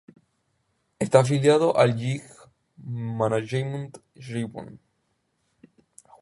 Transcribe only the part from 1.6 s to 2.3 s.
a Gig